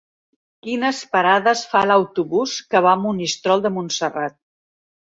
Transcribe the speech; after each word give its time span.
Quines 0.67 1.01
parades 1.17 1.61
fa 1.75 1.83
l'autobús 1.91 2.57
que 2.73 2.85
va 2.87 2.95
a 2.99 3.03
Monistrol 3.07 3.65
de 3.69 3.75
Montserrat? 3.79 4.43